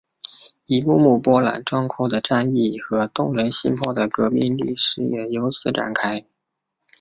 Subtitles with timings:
[0.65, 6.25] 一幕幕波澜壮阔的战役和动人心魄的革命历史也由此展开。